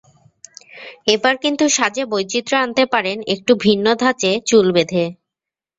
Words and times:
এবার 1.07 1.35
কিন্তু 1.43 1.65
সাজে 1.69 2.03
বৈচিত্র্য 2.11 2.61
আনতে 2.63 2.83
পারেন 2.93 3.17
একটু 3.33 3.51
ভিন্ন 3.65 3.85
ধাঁচে 4.01 4.31
চুল 4.49 4.67
বেঁধে। 4.75 5.03